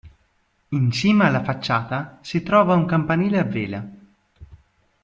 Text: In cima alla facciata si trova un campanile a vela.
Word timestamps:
In 0.69 0.89
cima 0.89 1.27
alla 1.27 1.43
facciata 1.43 2.17
si 2.21 2.41
trova 2.41 2.73
un 2.73 2.87
campanile 2.87 3.37
a 3.37 3.43
vela. 3.43 3.87